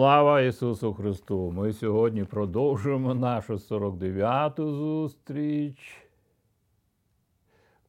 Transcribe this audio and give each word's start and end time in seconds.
Слава 0.00 0.40
Ісусу 0.40 0.94
Христу! 0.94 1.50
Ми 1.50 1.72
сьогодні 1.72 2.24
продовжуємо 2.24 3.14
нашу 3.14 3.54
49-ту 3.54 4.72
зустріч 4.72 5.96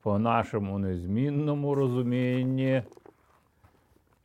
по 0.02 0.20
нашому 0.20 0.80
незмінному 0.80 1.76
розумінні, 1.76 2.84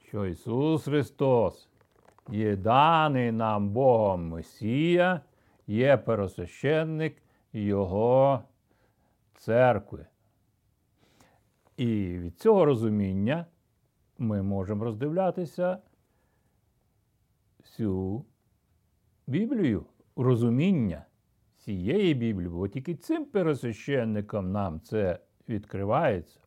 що 0.09 0.27
Ісус 0.27 0.85
Христос 0.85 1.69
є 2.29 2.57
даний 2.57 3.33
нам 3.33 3.69
Богом 3.69 4.29
Месія, 4.29 5.21
є 5.66 5.96
пересвященник 5.96 7.16
Його 7.53 8.43
церкви. 9.34 10.07
І 11.77 11.87
від 12.18 12.41
цього 12.41 12.64
розуміння 12.64 13.46
ми 14.18 14.43
можемо 14.43 14.84
роздивлятися 14.84 15.79
всю 17.66 18.25
Біблію, 19.27 19.84
розуміння 20.16 21.05
цієї 21.56 22.15
Біблії, 22.15 22.48
бо 22.48 22.69
тільки 22.69 22.95
цим 22.95 23.25
пересвященникам 23.25 24.52
нам 24.52 24.80
це 24.80 25.19
відкривається. 25.48 26.41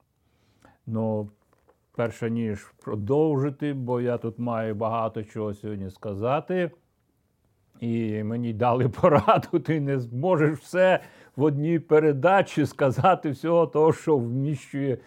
Ну, 0.87 1.31
перше 1.95 2.29
ніж 2.29 2.73
продовжити, 2.83 3.73
бо 3.73 4.01
я 4.01 4.17
тут 4.17 4.39
маю 4.39 4.75
багато 4.75 5.23
чого 5.23 5.53
сьогодні 5.53 5.89
сказати. 5.89 6.71
І 7.79 8.23
мені 8.23 8.53
дали 8.53 8.89
пораду, 9.01 9.59
ти 9.59 9.79
не 9.79 9.99
зможеш 9.99 10.59
все 10.59 10.99
в 11.35 11.43
одній 11.43 11.79
передачі 11.79 12.65
сказати 12.65 13.29
всього 13.29 13.67
того, 13.67 13.93
що 13.93 14.17
вміщує 14.17 14.97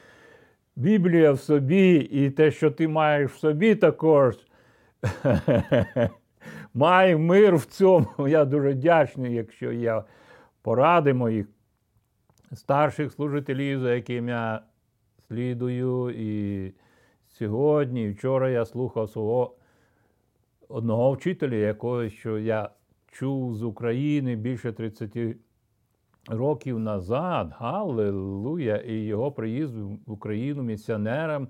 Біблія 0.76 1.32
в 1.32 1.40
собі, 1.40 1.94
і 1.96 2.30
те, 2.30 2.50
що 2.50 2.70
ти 2.70 2.88
маєш 2.88 3.30
в 3.30 3.38
собі 3.38 3.74
також. 3.74 4.38
Май 6.74 7.16
мир 7.16 7.56
в 7.56 7.64
цьому. 7.64 8.28
Я 8.28 8.44
дуже 8.44 8.70
вдячний, 8.70 9.34
якщо 9.34 9.72
є 9.72 10.02
поради 10.62 11.14
моїх 11.14 11.46
старших 12.52 13.12
служителів, 13.12 13.80
за 13.80 13.94
яким 13.94 14.28
я 14.28 14.62
слідую. 15.28 16.10
І 16.10 16.72
сьогодні, 17.28 18.04
і 18.04 18.10
вчора 18.10 18.50
я 18.50 18.64
слухав 18.64 19.10
свого 19.10 19.54
одного 20.68 21.12
вчителя, 21.12 21.54
якого 21.54 22.08
що 22.08 22.38
я 22.38 22.70
чув 23.12 23.54
з 23.54 23.62
України 23.62 24.36
більше 24.36 24.72
30 24.72 25.16
років 26.28 26.78
назад. 26.78 27.52
Галилуя! 27.58 28.76
І 28.76 28.94
його 28.94 29.32
приїзд 29.32 29.76
в 29.76 30.12
Україну 30.12 30.62
місіонерам 30.62 31.48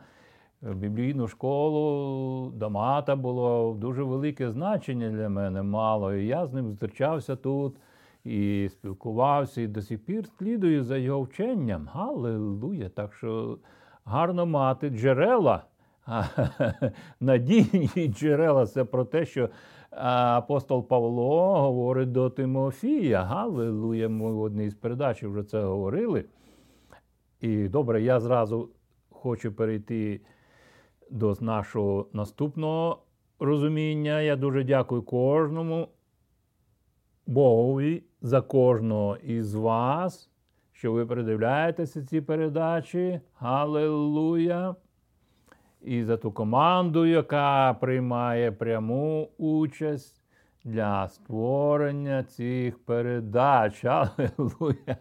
біблійну 0.62 1.28
школу 1.28 2.50
Дамата 2.50 3.16
було 3.16 3.76
дуже 3.78 4.02
велике 4.02 4.50
значення 4.50 5.10
для 5.10 5.28
мене 5.28 5.62
мало. 5.62 6.14
І 6.14 6.26
я 6.26 6.46
з 6.46 6.52
ним 6.52 6.70
зустрічався 6.70 7.36
тут 7.36 7.76
і 8.24 8.68
спілкувався, 8.72 9.60
і 9.60 9.66
до 9.66 9.82
сих 9.82 10.04
пір 10.04 10.26
слідую 10.26 10.84
за 10.84 10.96
його 10.96 11.22
вченням. 11.22 11.88
Галилуя! 11.92 12.88
Так 12.88 13.14
що 13.14 13.58
гарно 14.04 14.46
мати 14.46 14.90
джерела. 14.90 15.64
Надійні 17.20 18.08
джерела 18.08 18.66
це 18.66 18.84
про 18.84 19.04
те, 19.04 19.24
що 19.24 19.48
апостол 19.90 20.88
Павло 20.88 21.60
говорить 21.60 22.12
до 22.12 22.30
Тимофія. 22.30 23.22
Галилуя! 23.22 24.08
Ми 24.08 24.32
в 24.32 24.40
одній 24.40 24.70
з 24.70 24.74
передач 24.74 25.22
вже 25.22 25.42
це 25.42 25.62
говорили. 25.62 26.24
І 27.40 27.68
добре, 27.68 28.02
я 28.02 28.20
зразу 28.20 28.68
хочу 29.10 29.52
перейти 29.52 30.20
до 31.12 31.36
нашого 31.40 32.06
наступного 32.12 33.02
розуміння. 33.38 34.20
Я 34.20 34.36
дуже 34.36 34.64
дякую 34.64 35.02
кожному 35.02 35.88
Богові 37.26 38.02
за 38.22 38.40
кожного 38.40 39.16
із 39.16 39.54
вас, 39.54 40.30
що 40.72 40.92
ви 40.92 41.06
передивляєтеся 41.06 42.04
ці 42.06 42.20
передачі. 42.20 43.20
Галилуя! 43.34 44.74
І 45.82 46.04
за 46.04 46.16
ту 46.16 46.32
команду, 46.32 47.06
яка 47.06 47.74
приймає 47.74 48.52
пряму 48.52 49.28
участь 49.38 50.22
для 50.64 51.08
створення 51.08 52.24
цих 52.24 52.84
передач. 52.84 53.84
Аллилуйя! 53.84 54.96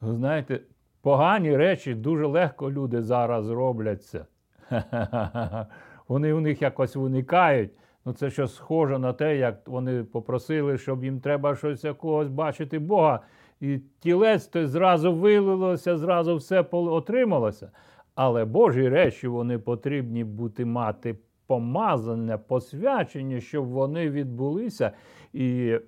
Ви 0.00 0.14
знаєте, 0.14 0.60
Погані 1.02 1.56
речі 1.56 1.94
дуже 1.94 2.26
легко 2.26 2.70
люди 2.70 3.02
зараз 3.02 3.50
робляться. 3.50 4.26
Вони 6.08 6.32
у 6.32 6.40
них 6.40 6.62
якось 6.62 6.96
виникають. 6.96 7.70
Ну, 8.04 8.12
Це 8.12 8.30
що 8.30 8.46
схоже 8.48 8.98
на 8.98 9.12
те, 9.12 9.36
як 9.36 9.68
вони 9.68 10.04
попросили, 10.04 10.78
щоб 10.78 11.04
їм 11.04 11.20
треба 11.20 11.56
щось 11.56 11.84
якогось 11.84 12.28
бачити 12.28 12.78
Бога. 12.78 13.20
І 13.60 13.78
тілець 14.00 14.46
то 14.46 14.66
зразу 14.66 15.12
вилилося, 15.12 15.96
зразу 15.96 16.36
все 16.36 16.64
отрималося. 16.70 17.70
Але 18.14 18.44
Божі 18.44 18.88
речі 18.88 19.28
вони 19.28 19.58
потрібні 19.58 20.24
бути 20.24 20.64
мати 20.64 21.18
помазання, 21.46 22.38
посвячення, 22.38 23.40
щоб 23.40 23.66
вони 23.66 24.10
відбулися. 24.10 24.92
І 25.32 25.78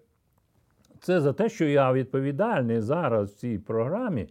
це 1.00 1.20
за 1.20 1.32
те, 1.32 1.48
що 1.48 1.64
я 1.64 1.92
відповідальний 1.92 2.80
зараз 2.80 3.30
в 3.30 3.34
цій 3.34 3.58
програмі 3.58 4.28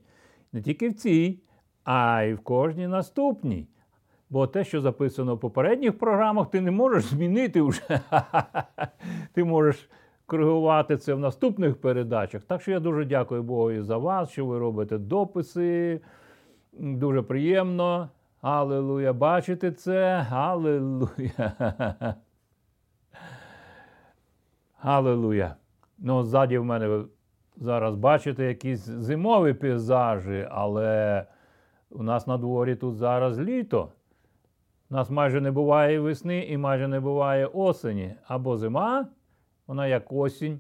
не 0.54 0.62
тільки 0.62 0.90
в 0.90 0.94
цій, 0.94 1.40
а 1.84 2.22
й 2.22 2.34
в 2.34 2.40
кожній 2.40 2.88
наступній. 2.88 3.68
Бо 4.30 4.48
те, 4.48 4.64
що 4.64 4.82
записано 4.82 5.36
в 5.36 5.40
попередніх 5.40 5.98
програмах, 5.98 6.50
ти 6.50 6.62
не 6.62 6.72
можеш 6.72 7.04
змінити 7.04 7.62
вже. 7.62 7.82
Ти 9.34 9.44
можеш 9.44 9.90
коригувати 10.26 10.98
це 10.98 11.14
в 11.14 11.20
наступних 11.20 11.82
передачах. 11.82 12.44
Так 12.44 12.62
що 12.62 12.72
я 12.72 12.80
дуже 12.80 13.06
дякую 13.06 13.44
Богу 13.44 13.82
за 13.82 13.98
вас, 13.98 14.30
що 14.30 14.46
ви 14.46 14.60
робите 14.60 14.98
дописи. 14.98 16.02
Дуже 16.74 17.22
приємно. 17.22 18.10
Аллилуйя, 18.42 19.14
бачите 19.14 19.72
це? 19.72 20.28
Аллилуйя. 20.32 21.54
Аллилуйя. 24.82 25.56
Ну, 25.98 26.24
ззаді 26.24 26.58
в 26.58 26.66
мене 26.66 27.04
зараз 27.58 27.96
бачите 27.96 28.46
якісь 28.46 28.86
зимові 28.86 29.54
пейзажі, 29.54 30.48
але 30.52 31.26
у 31.90 32.04
нас 32.04 32.28
на 32.28 32.38
дворі 32.38 32.76
тут 32.76 32.96
зараз 32.96 33.40
літо. 33.40 33.90
У 34.90 34.94
нас 34.94 35.10
майже 35.10 35.42
не 35.42 35.52
буває 35.52 36.00
весни 36.00 36.46
і 36.46 36.58
майже 36.58 36.88
не 36.88 37.00
буває 37.00 37.46
осені. 37.46 38.16
Або 38.28 38.58
зима, 38.58 39.08
вона 39.68 39.88
як 39.88 40.12
осінь, 40.12 40.60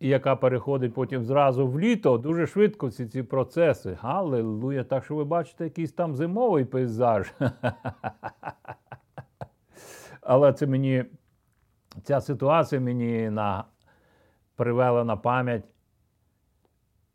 і 0.00 0.08
яка 0.08 0.36
переходить 0.36 0.94
потім 0.94 1.24
зразу 1.24 1.66
в 1.66 1.80
літо, 1.80 2.18
дуже 2.18 2.46
швидко 2.46 2.86
всі 2.86 3.06
ці 3.06 3.22
процеси. 3.22 3.98
Галилуя! 4.00 4.84
Так 4.84 5.04
що 5.04 5.14
ви 5.14 5.24
бачите 5.24 5.64
якийсь 5.64 5.92
там 5.92 6.14
зимовий 6.14 6.64
пейзаж. 6.64 7.32
Але 10.20 10.52
це 10.52 10.66
мені, 10.66 11.04
ця 12.02 12.20
ситуація 12.20 12.80
мені 12.80 13.30
привела 14.58 15.04
на 15.04 15.16
пам'ять, 15.16 15.64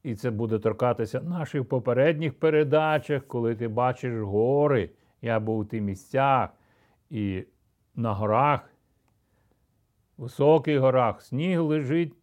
і 0.03 0.15
це 0.15 0.31
буде 0.31 0.59
торкатися 0.59 1.21
наших 1.21 1.65
попередніх 1.69 2.39
передачах, 2.39 3.27
коли 3.27 3.55
ти 3.55 3.67
бачиш 3.67 4.21
гори. 4.21 4.89
Я 5.21 5.39
був 5.39 5.57
у 5.59 5.65
тих 5.65 5.81
місцях 5.81 6.49
і 7.09 7.43
на 7.95 8.13
горах, 8.13 8.69
високих 10.17 10.79
горах, 10.79 11.21
сніг 11.21 11.61
лежить 11.61 12.13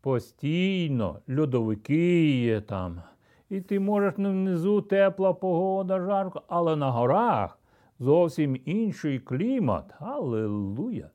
постійно, 0.00 1.20
льодовики 1.38 2.40
є 2.40 2.60
там. 2.60 3.02
І 3.50 3.60
ти 3.60 3.80
можеш 3.80 4.14
внизу 4.16 4.80
тепла 4.82 5.32
погода, 5.32 6.00
жарко, 6.00 6.42
але 6.48 6.76
на 6.76 6.90
горах 6.90 7.58
зовсім 7.98 8.56
інший 8.64 9.18
клімат. 9.18 9.94
Аллилуйя! 10.00 11.10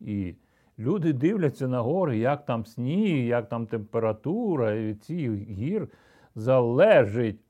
І 0.00 0.34
Люди 0.82 1.12
дивляться 1.12 1.68
на 1.68 1.80
гори, 1.80 2.18
як 2.18 2.44
там 2.44 2.66
сніг, 2.66 3.26
як 3.26 3.48
там 3.48 3.66
температура, 3.66 4.72
і 4.72 4.86
від 4.86 5.04
цих 5.04 5.32
гір 5.32 5.88
залежить 6.34 7.40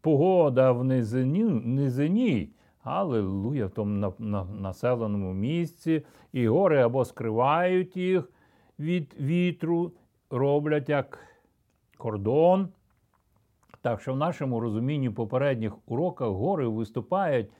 погода 0.00 0.72
в 0.72 0.84
низині, 0.84 1.44
низині. 1.44 2.50
Аллилуйя, 2.82 3.66
в 3.66 3.70
тому 3.70 3.94
на, 3.94 4.12
на, 4.18 4.44
населеному 4.44 5.32
місці. 5.32 6.02
І 6.32 6.48
гори 6.48 6.82
або 6.82 7.04
скривають 7.04 7.96
їх 7.96 8.30
від 8.78 9.14
вітру, 9.20 9.92
роблять 10.30 10.88
як 10.88 11.18
кордон. 11.96 12.68
Так 13.82 14.00
що 14.00 14.14
в 14.14 14.16
нашому 14.16 14.60
розумінні 14.60 15.10
попередніх 15.10 15.72
уроках 15.86 16.28
гори 16.28 16.66
виступають 16.66 17.50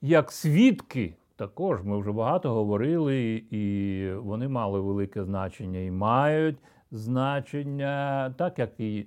як 0.00 0.32
свідки. 0.32 1.17
Також 1.38 1.82
ми 1.82 1.98
вже 1.98 2.12
багато 2.12 2.54
говорили, 2.54 3.44
і 3.50 4.12
вони 4.12 4.48
мали 4.48 4.80
велике 4.80 5.24
значення 5.24 5.80
і 5.80 5.90
мають 5.90 6.56
значення, 6.90 8.34
так 8.38 8.58
як 8.58 8.80
і 8.80 9.06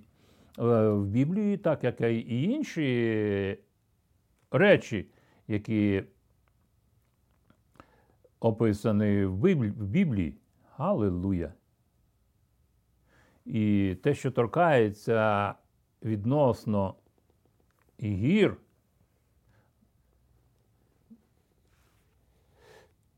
е, 0.60 0.90
в 0.90 1.06
Біблії, 1.06 1.58
так 1.58 1.84
як 1.84 2.02
і 2.02 2.44
інші 2.44 3.58
речі, 4.52 5.08
які 5.48 6.04
описані 8.40 9.26
в 9.26 9.36
Біблії. 9.86 10.38
Аллилуйя. 10.78 11.54
І 13.46 13.96
те, 14.04 14.14
що 14.14 14.32
торкається 14.32 15.54
відносно 16.04 16.96
гір, 18.04 18.58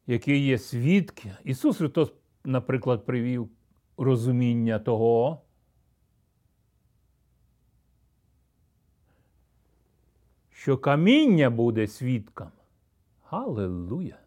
які 0.08 0.38
є 0.38 0.58
свідки. 0.58 1.36
Ісус 1.44 1.78
Христос, 1.78 2.14
наприклад, 2.44 3.06
привів 3.06 3.50
розуміння 3.98 4.80
того, 4.80 5.42
що 10.50 10.78
каміння 10.78 11.50
буде 11.50 11.88
свідком. 11.88 12.52
Аллилуйя! 13.30 14.18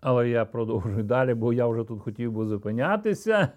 Але 0.00 0.28
я 0.28 0.44
продовжую 0.44 1.02
далі, 1.02 1.34
бо 1.34 1.52
я 1.52 1.66
вже 1.66 1.84
тут 1.84 2.02
хотів 2.02 2.32
би 2.32 2.46
зупинятися. 2.46 3.48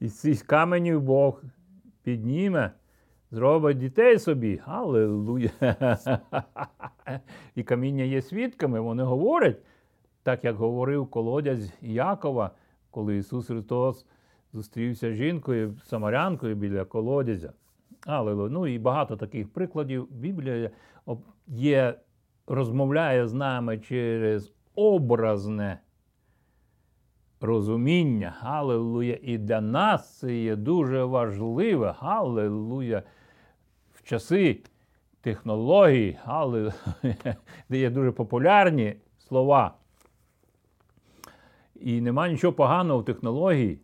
І 0.00 0.08
з 0.08 0.42
каменів 0.42 1.02
Бог 1.02 1.42
підніме, 2.02 2.70
зробить 3.32 3.78
дітей 3.78 4.18
собі. 4.18 4.60
Аллилуйя! 4.66 5.50
І 7.54 7.62
каміння 7.62 8.04
є 8.04 8.22
свідками, 8.22 8.80
вони 8.80 9.02
говорять, 9.02 9.58
так 10.22 10.44
як 10.44 10.56
говорив 10.56 11.06
колодязь 11.06 11.72
Якова, 11.80 12.50
коли 12.90 13.16
Ісус 13.16 13.46
Христос 13.46 14.06
зустрівся 14.52 15.12
з 15.12 15.14
жінкою, 15.14 15.76
самарянкою 15.84 16.54
біля 16.54 16.84
колодязя. 16.84 17.52
Аллилуйя. 18.06 18.50
Ну 18.50 18.66
і 18.66 18.78
багато 18.78 19.16
таких 19.16 19.52
прикладів. 19.52 20.08
Біблія 20.10 20.70
є 21.46 21.94
розмовляє 22.46 23.28
з 23.28 23.32
нами 23.32 23.78
через 23.78 24.52
образне 24.74 25.78
розуміння. 27.40 28.34
Галилуя. 28.38 29.18
І 29.22 29.38
для 29.38 29.60
нас 29.60 30.18
це 30.18 30.36
є 30.36 30.56
дуже 30.56 31.04
важливе. 31.04 31.94
Галилуя. 31.98 33.02
Часи 34.12 34.60
технологій, 35.20 36.18
галилуя, 36.24 36.72
де 37.68 37.78
є 37.78 37.90
дуже 37.90 38.12
популярні 38.12 38.96
слова. 39.18 39.74
І 41.80 42.00
нема 42.00 42.28
нічого 42.28 42.52
поганого 42.52 43.00
в 43.00 43.04
технології. 43.04 43.80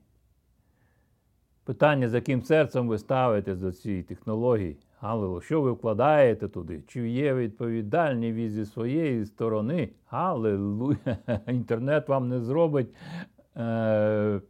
Питання, 1.65 2.09
з 2.09 2.15
яким 2.15 2.43
серцем 2.43 2.89
ви 2.89 2.99
ставите 2.99 3.55
до 3.55 3.73
цієї 3.73 4.03
технології. 4.03 4.77
Галилу, 5.01 5.41
що 5.41 5.61
ви 5.61 5.73
вкладаєте 5.73 6.49
туди? 6.49 6.83
Чи 6.89 7.09
є 7.09 7.35
відповідальні 7.35 8.33
від 8.33 8.53
зі 8.53 8.67
своєї 8.67 9.27
сторони? 9.27 9.89
Галилуя! 10.07 10.97
Інтернет 11.47 12.09
вам 12.09 12.29
не 12.29 12.41
зробить. 12.41 12.89
Е- 13.57 14.41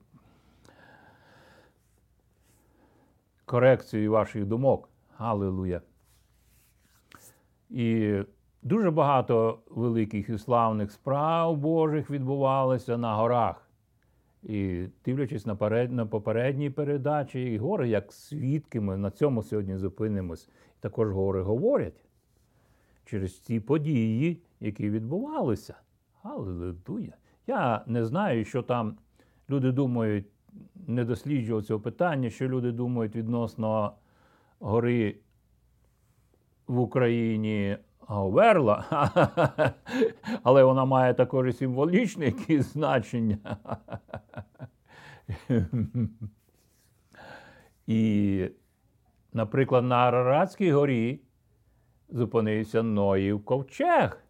Корекцію 3.45 4.13
ваших 4.13 4.47
думок. 4.47 4.89
Галилуя. 5.19 5.81
І 7.71 8.19
дуже 8.63 8.91
багато 8.91 9.59
великих 9.71 10.29
і 10.29 10.39
славних 10.39 10.93
справ 10.93 11.57
Божих 11.57 12.11
відбувалося 12.11 12.99
на 12.99 13.15
горах. 13.15 13.71
І 14.43 14.87
дивлячись 15.05 15.47
на 15.47 15.87
на 15.87 16.07
попередній 16.07 16.71
передачі, 16.71 17.43
і 17.43 17.59
гори, 17.59 17.89
як 17.89 18.13
свідки, 18.13 18.81
ми 18.81 18.97
на 18.97 19.11
цьому 19.11 19.43
сьогодні 19.43 19.77
зупинимось. 19.77 20.49
Також 20.81 21.11
гори 21.11 21.43
говорять 21.43 22.05
через 23.05 23.41
ці 23.41 23.61
події, 23.61 24.43
які 24.61 24.91
відбувалися. 24.91 25.75
Аллилуйя. 26.23 27.13
Я 27.47 27.85
не 27.87 28.05
знаю, 28.05 28.45
що 28.45 28.63
там 28.63 28.97
люди 29.51 29.73
думають, 29.73 30.27
не 30.87 31.05
досліджував 31.05 31.65
цього 31.65 31.81
питання, 31.81 32.31
що 32.31 32.49
люди 32.49 32.73
думають 32.73 33.17
відносно 33.17 33.93
гори 34.61 35.17
в 36.67 36.79
Україні 36.79 37.77
Говерла, 38.01 39.11
але 40.43 40.65
вона 40.65 40.85
має 40.85 41.15
також 41.15 41.57
символічне 41.57 42.33
значення. 42.49 43.57
І, 47.87 48.51
наприклад, 49.33 49.85
на 49.85 49.97
Араратській 49.97 50.73
горі 50.73 51.21
зупинився 52.09 52.83
Ноїв 52.83 53.45
ковчег. 53.45 54.23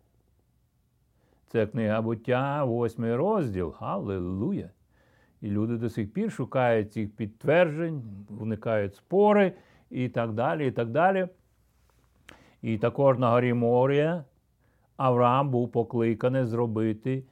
Це 1.47 1.67
книга 1.67 2.03
буття, 2.03 2.65
восьмий 2.65 3.15
розділ. 3.15 3.75
Аллилуйя! 3.81 4.71
І 5.41 5.51
люди 5.51 5.77
до 5.77 5.91
сих 5.91 6.13
пір 6.13 6.33
шукають 6.33 6.93
цих 6.93 7.17
підтверджень, 7.17 8.03
виникають 8.29 8.95
спори 8.95 9.53
і 9.91 10.09
так 10.09 10.33
далі. 10.33 10.69
і 10.69 10.71
так 10.71 10.91
далі. 10.91 11.29
І 12.63 12.79
також 12.79 13.19
на 13.19 13.31
горі 13.31 13.55
Морія 13.55 14.25
Авраам 14.97 15.51
був 15.51 15.73
покликаний 15.73 16.45
зробити 16.45 17.25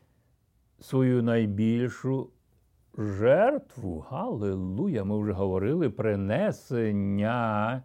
свою 0.80 1.22
найбільшу 1.22 2.30
жертву. 2.98 4.04
Галилуя! 4.10 5.04
Ми 5.04 5.18
вже 5.18 5.32
говорили 5.32 5.90
принесення 5.90 7.82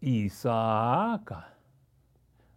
Ісаака 0.00 1.46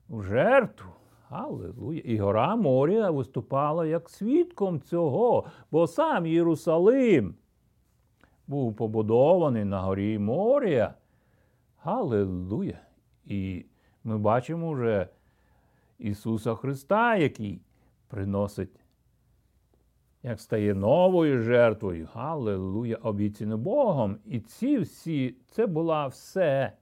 в 0.10 0.24
жертву. 0.24 0.92
Аллилуйя. 1.30 2.02
І 2.06 2.18
гора 2.18 2.56
Морія 2.56 3.12
виступала 3.12 3.86
як 3.86 4.10
свідком 4.10 4.82
цього, 4.82 5.46
бо 5.72 5.88
сам 5.88 6.26
Єрусалим 6.26 7.36
був 8.48 8.76
побудований 8.76 9.66
на 9.66 9.82
горі 9.82 10.20
Морія. 10.20 10.94
Галилуя! 11.84 12.80
І 13.26 13.66
ми 14.04 14.18
бачимо 14.18 14.72
вже 14.72 15.08
Ісуса 16.00 16.56
Христа, 16.56 17.16
який 17.16 17.62
приносить, 18.08 18.80
як 20.24 20.42
стає 20.42 20.74
новою 20.74 21.42
жертвою, 21.42 22.08
Галилуя, 22.14 22.96
обіцяно 22.96 23.58
Богом. 23.58 24.18
І 24.26 24.40
ці 24.40 24.78
всі, 24.78 25.36
це 25.52 25.68
була 25.68 26.08
все. 26.08 26.74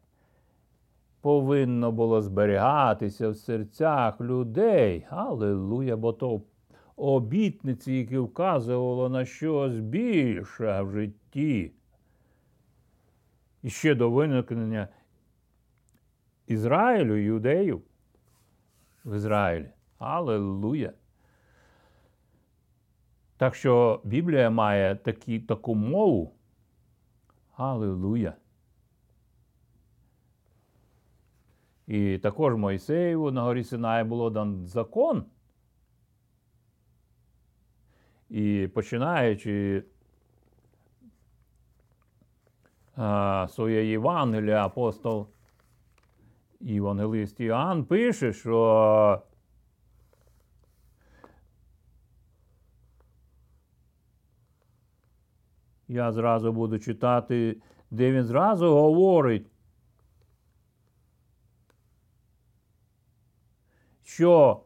Повинно 1.22 1.92
було 1.92 2.22
зберігатися 2.22 3.30
в 3.30 3.36
серцях 3.36 4.22
людей. 4.22 5.06
Аллилуйя, 5.10 5.98
бо 5.98 6.14
то 6.14 6.42
обітниці, 6.96 7.94
які 7.94 8.18
вказувало 8.18 9.10
на 9.10 9.26
щось 9.26 9.80
більше 9.80 10.82
в 10.82 10.92
житті. 10.92 11.25
І 11.36 11.72
ще 13.66 13.96
до 13.96 14.12
виникнення 14.12 14.88
Ізраїлю, 16.48 17.16
юдею 17.16 17.82
в 19.06 19.16
Ізраїлі. 19.16 19.70
Аллилуйя! 19.98 20.94
Так 23.38 23.56
що 23.56 24.02
Біблія 24.04 24.50
має 24.50 24.96
такі, 24.96 25.40
таку 25.40 25.76
мову. 25.76 26.36
Аллилуйя. 27.56 28.34
І 31.88 32.18
також 32.18 32.56
Мойсеєву 32.56 33.32
на 33.32 33.44
горі 33.44 33.64
Синай 33.64 34.04
було 34.04 34.30
дан 34.30 34.66
закон. 34.66 35.26
І 38.30 38.70
починаючи 38.74 39.84
а, 39.84 39.96
своє 43.48 43.86
Євангелія, 43.86 44.66
апостол 44.66 45.28
Євангелист 46.60 47.40
Іоанн 47.40 47.86
пише, 47.86 48.34
що 48.34 49.22
я 55.88 56.12
зразу 56.12 56.54
буду 56.54 56.80
читати, 56.80 57.62
де 57.92 58.12
він 58.12 58.24
зразу 58.24 58.74
говорить, 58.74 59.48
що 64.04 64.62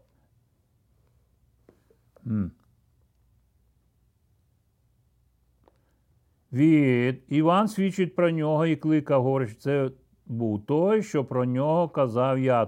від 6.53 7.23
Іван 7.27 7.67
свідчить 7.67 8.15
про 8.15 8.31
нього 8.31 8.65
і 8.65 8.75
кликав, 8.75 9.23
говорить, 9.23 9.61
це 9.61 9.91
був 10.25 10.65
той, 10.65 11.03
що 11.03 11.25
про 11.25 11.45
нього 11.45 11.89
казав 11.89 12.39
я. 12.39 12.67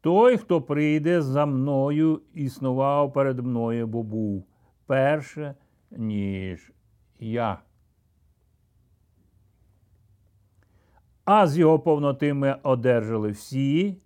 Той, 0.00 0.36
хто 0.36 0.62
прийде 0.62 1.22
за 1.22 1.46
мною, 1.46 2.22
існував 2.34 3.12
перед 3.12 3.38
мною, 3.38 3.86
бо 3.86 4.02
був 4.02 4.46
перше, 4.86 5.54
ніж 5.90 6.72
я. 7.18 7.58
А 11.24 11.46
з 11.46 11.58
його 11.58 11.78
повноти 11.78 12.34
ми 12.34 12.56
одержали 12.62 13.30
всі, 13.30 13.96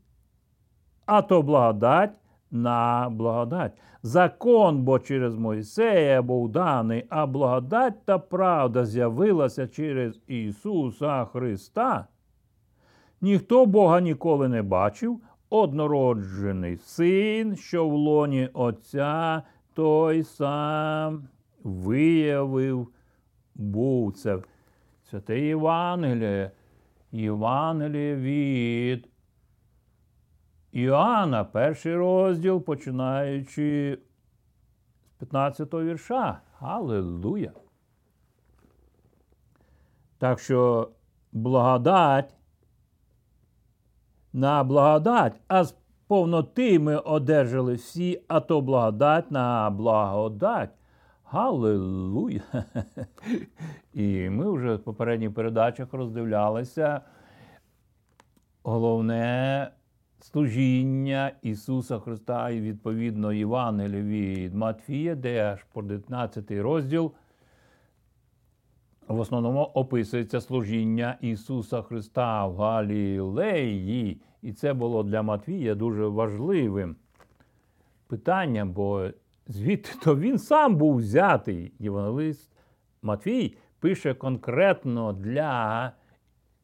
а 1.07 1.23
то 1.23 1.43
благодать 1.43 2.13
на 2.51 3.09
благодать. 3.11 3.73
Закон, 4.03 4.83
бо 4.83 4.99
через 4.99 5.37
Мойсея 5.37 6.23
був 6.23 6.49
даний, 6.49 7.07
а 7.09 7.27
благодать 7.27 8.05
та 8.05 8.19
правда 8.19 8.85
з'явилася 8.85 9.69
через 9.69 10.21
Ісуса 10.27 11.25
Христа. 11.25 12.07
Ніхто 13.21 13.67
Бога 13.67 14.01
ніколи 14.01 14.49
не 14.49 14.63
бачив, 14.63 15.21
однороджений 15.51 16.77
син, 16.77 17.57
що 17.57 17.89
в 17.89 17.93
лоні 17.93 18.49
Отця, 18.53 19.43
той 19.75 20.23
сам 20.23 21.29
виявив 21.65 22.89
був 23.55 24.13
це. 24.13 24.39
Святе 25.11 25.41
Євангеліє, 25.41 26.51
Євангеліє 27.13 28.17
від 28.17 29.10
Іоанна, 30.73 31.45
перший 31.45 31.97
розділ, 31.97 32.61
починаючи 32.61 33.99
з 35.09 35.13
15 35.19 35.73
го 35.73 35.83
вірша. 35.83 36.41
Аллилуйя. 36.61 37.53
Так 40.19 40.39
що 40.39 40.91
благодать 41.33 42.35
на 44.33 44.65
благодать, 44.65 45.41
а 45.49 45.65
з 45.65 45.75
повноти 46.07 46.79
ми 46.79 46.97
одержали 46.97 47.75
всі, 47.75 48.23
а 48.29 48.41
то 48.41 48.61
благодать 48.61 49.31
на 49.31 49.71
благодать. 49.71 50.71
Галилуя! 51.25 52.41
І 53.95 54.29
ми 54.31 54.51
вже 54.51 54.75
в 54.75 54.85
попередніх 54.85 55.35
передачах 55.35 55.93
роздивлялися 55.93 57.01
головне 58.63 59.71
служіння 60.21 61.33
Ісуса 61.43 61.99
Христа 61.99 62.51
і 62.51 62.61
відповідно 62.61 63.33
Євангелія 63.33 64.03
від 64.03 64.55
Матфія, 64.55 65.15
де 65.15 65.45
аж 65.45 65.65
по 65.73 65.83
19 65.83 66.51
розділ 66.51 67.13
в 69.09 69.21
основному 69.21 69.63
описується 69.63 70.41
служіння 70.41 71.19
Ісуса 71.21 71.83
Христа 71.83 72.47
в 72.47 72.57
Галілеї. 72.57 74.21
І 74.43 74.53
це 74.53 74.75
було 74.75 75.03
для 75.03 75.23
Матвія 75.23 75.75
дуже 75.75 76.07
важливим 76.07 76.97
питанням, 78.07 78.73
бо 78.73 79.09
звідти 79.47 79.91
то 80.05 80.17
він 80.17 80.39
сам 80.39 80.77
був 80.77 80.97
взятий. 80.97 81.73
Євангелист 81.79 82.53
Матвій 83.03 83.57
пише 83.81 84.15
конкретно 84.15 85.13
для 85.13 85.93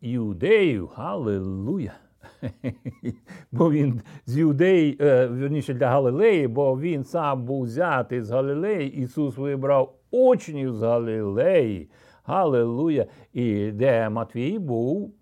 іудеїв. 0.01 0.89
Галилуя! 0.95 2.06
Бо 3.53 3.71
він 3.71 4.01
з 4.27 4.39
Юдеї, 4.39 4.97
е, 5.01 5.27
верніше 5.27 5.75
для 5.75 5.89
Галилеї, 5.89 6.49
бо 6.49 6.81
він 6.81 7.05
сам 7.05 7.45
був 7.45 7.63
взятий 7.63 8.23
з 8.23 8.31
Галилеї. 8.31 8.93
Ісус 8.93 9.37
вибрав 9.37 9.95
учнів 10.11 10.75
з 10.75 10.83
Галилеї. 10.83 11.91
Галилуя! 12.25 13.07
І 13.33 13.71
де 13.71 14.09
Матвій 14.09 14.59
був 14.59 15.15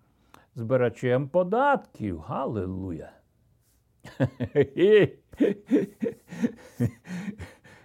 збирачем 0.55 1.29
податків. 1.29 2.19
Галилуя! 2.19 3.11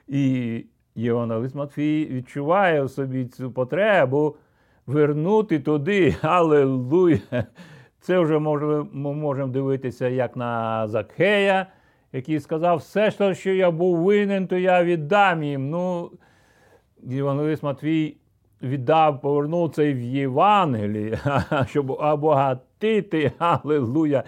І 0.07 0.65
Євангелист 0.95 1.55
Матфій 1.55 2.07
відчуває 2.11 2.83
в 2.83 2.89
собі 2.89 3.25
цю 3.25 3.51
потребу 3.51 4.35
вернути 4.85 5.59
туди. 5.59 6.15
Аллилуйя! 6.21 7.45
Це 8.00 8.20
вже 8.20 8.39
може, 8.39 8.86
ми 8.91 9.13
можемо 9.13 9.53
дивитися 9.53 10.08
як 10.08 10.36
на 10.36 10.88
Закхея, 10.88 11.65
який 12.13 12.39
сказав, 12.39 12.77
все, 12.77 13.34
що 13.34 13.53
я 13.53 13.72
був 13.72 13.98
винен, 13.98 14.48
то 14.48 14.58
я 14.58 14.84
віддам 14.84 15.44
їм. 15.44 15.70
Ну, 15.70 16.12
Євангелист 17.03 17.63
Матвій 17.63 18.18
віддав, 18.62 19.22
повернув 19.22 19.72
це 19.72 19.94
в 19.94 20.01
Євангелії, 20.01 21.18
щоб 21.68 21.89
обогатити 21.89 23.32
Аллилуйя, 23.38 24.24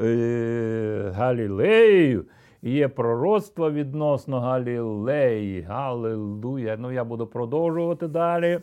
е, 0.00 1.12
Галілею. 1.14 2.24
Є 2.62 2.88
пророцтво 2.88 3.70
відносно 3.70 4.40
Галілеї. 4.40 5.60
Галилуя. 5.62 6.76
Ну, 6.78 6.92
я 6.92 7.04
буду 7.04 7.26
продовжувати 7.26 8.08
далі 8.08 8.60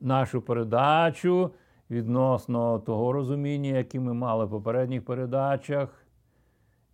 нашу 0.00 0.40
передачу 0.40 1.50
відносно 1.92 2.78
того 2.78 3.12
розуміння, 3.12 3.70
яке 3.70 4.00
ми 4.00 4.14
мали 4.14 4.44
в 4.44 4.50
попередніх 4.50 5.04
передачах. 5.04 6.06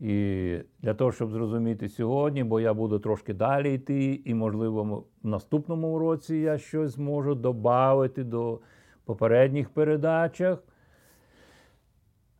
І 0.00 0.58
для 0.78 0.94
того, 0.94 1.12
щоб 1.12 1.30
зрозуміти 1.30 1.88
сьогодні, 1.88 2.44
бо 2.44 2.60
я 2.60 2.74
буду 2.74 2.98
трошки 2.98 3.34
далі 3.34 3.74
йти, 3.74 4.22
і, 4.24 4.34
можливо, 4.34 5.04
в 5.22 5.28
наступному 5.28 5.98
році 5.98 6.36
я 6.36 6.58
щось 6.58 6.90
зможу 6.90 7.34
додати 7.34 8.24
до 8.24 8.60
попередніх 9.04 9.70
передачах. 9.70 10.58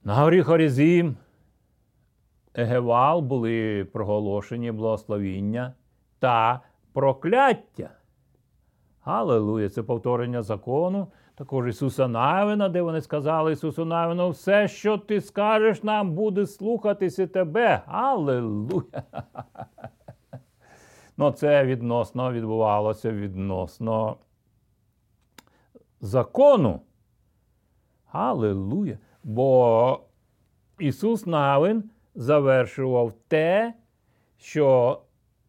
На 0.05 0.15
горі 0.15 0.43
Хорізім, 0.43 1.17
Егевал 2.55 3.21
були 3.21 3.85
проголошені 3.85 4.73
благословіння 4.73 5.75
та 6.19 6.61
прокляття. 6.93 7.91
Аллилуйя! 9.01 9.69
Це 9.69 9.83
повторення 9.83 10.43
закону. 10.43 11.09
Також 11.39 11.69
Ісуса 11.69 12.09
Навина, 12.09 12.69
де 12.69 12.83
вони 12.83 13.01
сказали 13.01 13.53
Ісусу 13.53 13.85
Навину, 13.85 14.31
все, 14.31 14.69
що 14.69 14.99
ти 14.99 15.21
скажеш, 15.21 15.83
нам 15.83 16.13
буде 16.13 16.47
слухатися 16.47 17.27
тебе. 17.27 17.83
Аллилуйя! 17.87 19.03
Ну, 21.17 21.31
це 21.31 21.65
відносно 21.65 22.33
відбувалося 22.33 23.13
відносно 23.13 24.17
закону. 26.01 26.81
Аллилуйя! 28.13 28.99
Бо 29.25 30.01
Ісус 30.79 31.27
Навин 31.27 31.91
завершував 32.15 33.13
те, 33.29 33.75
що 34.39 35.01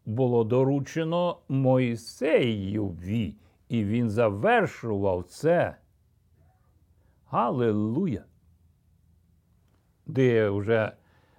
було 0.06 0.44
доручено 0.44 1.38
Моїсеєві. 1.48 3.34
І 3.70 3.84
він 3.84 4.10
завершував 4.10 5.24
це. 5.24 5.76
Галилуя! 7.26 8.24
Де 10.06 10.50
вже 10.50 10.92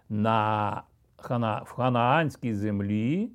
на 0.10 0.84
Хана, 1.16 1.62
в 1.66 1.72
ханаанській 1.72 2.54
землі 2.54 3.32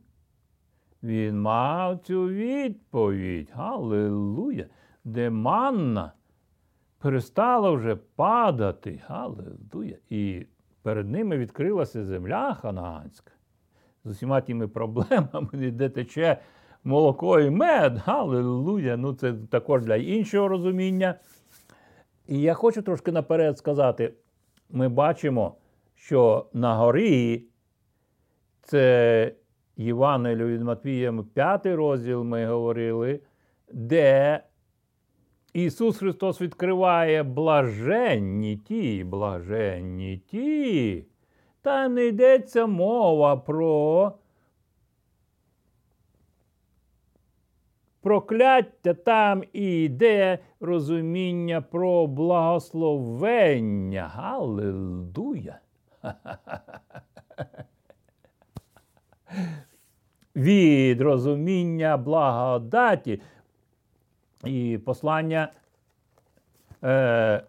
він 1.02 1.40
мав 1.40 1.98
цю 1.98 2.28
відповідь. 2.28 3.50
Галилуя! 3.54 4.64
Де 5.04 5.30
манна 5.30 6.12
перестала 6.98 7.70
вже 7.70 7.96
падати. 7.96 9.02
Галилуя! 9.06 9.96
І 10.10 10.46
перед 10.82 11.10
ними 11.10 11.38
відкрилася 11.38 12.04
земля 12.04 12.54
ханаанська 12.54 13.32
з 14.04 14.10
усіма 14.10 14.40
тими 14.40 14.68
проблемами, 14.68 15.50
де 15.70 15.88
тече 15.88 16.38
молоко 16.87 17.40
і 17.40 17.50
мед. 17.50 17.99
Галилуя! 17.99 18.97
Ну, 18.97 19.14
це 19.14 19.35
також 19.50 19.83
для 19.83 19.97
іншого 19.97 20.49
розуміння. 20.49 21.14
І 22.28 22.40
я 22.40 22.55
хочу 22.55 22.83
трошки 22.83 23.12
наперед 23.12 23.59
сказати: 23.59 24.14
ми 24.71 24.88
бачимо, 24.88 25.57
що 25.95 26.47
на 26.52 26.75
горі 26.75 27.45
це 28.62 29.33
Євангелію 29.76 30.49
від 30.49 30.62
Матвія, 30.62 31.14
п'ятий 31.35 31.75
розділ 31.75 32.25
ми 32.25 32.47
говорили, 32.47 33.21
де 33.73 34.40
Ісус 35.52 35.99
Христос 35.99 36.40
відкриває 36.40 37.23
блаженні 37.23 38.57
ті, 38.57 39.05
блаженні 39.05 40.16
ті. 40.16 41.05
Та 41.62 41.88
не 41.88 42.07
йдеться 42.07 42.66
мова 42.66 43.37
про 43.37 44.12
прокляття, 48.06 48.94
там 48.94 49.42
і 49.52 49.82
йде 49.82 50.38
розуміння 50.60 51.60
про 51.60 52.06
благословення. 52.06 54.10
Галилуя! 54.14 55.58
Від 60.36 61.00
розуміння 61.00 61.96
благодаті 61.96 63.20
і 64.44 64.78
послання 64.84 65.52
е, 66.84 67.42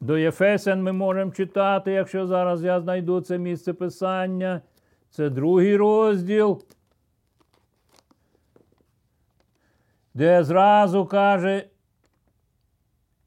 до 0.00 0.18
Єфесен 0.18 0.82
ми 0.82 0.92
можемо 0.92 1.32
читати, 1.32 1.92
якщо 1.92 2.26
зараз 2.26 2.64
я 2.64 2.80
знайду 2.80 3.20
це 3.20 3.38
місце 3.38 3.72
писання. 3.72 4.60
Це 5.10 5.30
другий 5.30 5.76
розділ. 5.76 6.62
Де 10.16 10.44
зразу 10.44 11.06
каже, 11.06 11.64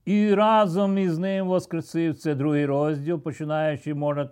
і 0.06 0.34
разом 0.34 0.98
із 0.98 1.18
ним 1.18 1.48
воскресив 1.48 2.18
це 2.18 2.36
другий 2.36 2.66
розділ, 2.66 3.20
починаючи, 3.20 3.94
можна 3.94 4.30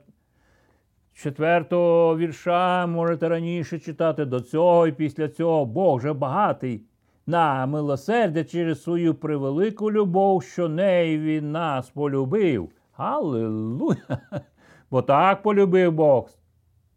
четвертого 1.13 2.17
вірша 2.17 2.87
можете 2.87 3.29
раніше 3.29 3.79
читати 3.79 4.25
до 4.25 4.41
цього, 4.41 4.87
і 4.87 4.91
після 4.91 5.29
цього 5.29 5.65
Бог 5.65 6.01
же 6.01 6.13
багатий 6.13 6.81
на 7.27 7.65
милосердя 7.65 8.43
через 8.43 8.83
свою 8.83 9.15
превелику 9.15 9.91
любов, 9.91 10.43
що 10.43 10.69
неї 10.69 11.19
він 11.19 11.51
нас 11.51 11.89
полюбив. 11.89 12.69
Аллилуйя! 12.95 14.19
Бо 14.91 15.01
так 15.01 15.41
полюбив 15.41 15.91
Бог 15.91 16.29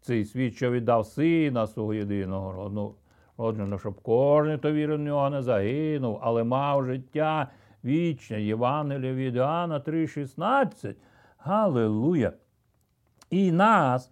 цей 0.01 0.25
світ, 0.25 0.55
що 0.55 0.71
віддав 0.71 1.05
сина 1.05 1.67
свого 1.67 1.93
єдиного 1.93 2.51
родного, 3.41 3.69
ну, 3.69 3.79
щоб 3.79 4.01
кожен, 4.01 4.57
хто 4.57 4.71
вірив 4.71 4.97
в 4.97 5.01
нього, 5.01 5.29
не 5.29 5.41
загинув, 5.41 6.19
але 6.21 6.43
мав 6.43 6.85
життя 6.85 7.47
вічне. 7.83 8.41
Євангелія 8.41 9.13
від 9.13 9.35
Іоанна 9.35 9.79
3,16. 9.79 10.95
Галилуя! 11.37 12.31
І 13.29 13.51
нас, 13.51 14.11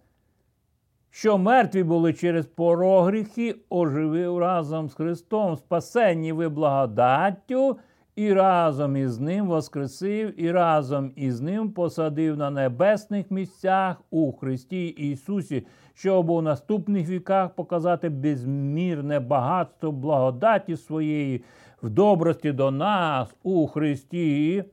що 1.10 1.38
мертві 1.38 1.82
були 1.82 2.12
через 2.12 2.46
порогріхи, 2.46 3.56
оживив 3.70 4.38
разом 4.38 4.88
з 4.88 4.94
Христом, 4.94 5.56
спасенні 5.56 6.32
ви 6.32 6.48
благодаттю, 6.48 7.78
і 8.16 8.32
разом 8.32 8.96
із 8.96 9.20
Ним 9.20 9.46
воскресив, 9.46 10.40
і 10.40 10.52
разом 10.52 11.12
із 11.16 11.40
Ним 11.40 11.70
посадив 11.70 12.36
на 12.36 12.50
небесних 12.50 13.30
місцях 13.30 13.96
у 14.10 14.32
Христі 14.32 14.86
Ісусі, 14.86 15.66
щоб 15.94 16.30
у 16.30 16.42
наступних 16.42 17.08
віках 17.08 17.50
показати 17.54 18.08
безмірне 18.08 19.20
багатство 19.20 19.92
благодаті 19.92 20.76
своєї 20.76 21.44
в 21.82 21.90
добрості 21.90 22.52
до 22.52 22.70
нас 22.70 23.34
у 23.42 23.66
Христі. 23.66 24.64